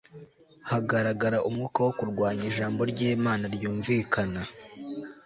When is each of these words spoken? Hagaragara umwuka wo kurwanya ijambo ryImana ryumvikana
Hagaragara 0.69 1.37
umwuka 1.47 1.79
wo 1.85 1.91
kurwanya 1.99 2.43
ijambo 2.51 2.81
ryImana 2.91 3.43
ryumvikana 3.55 4.41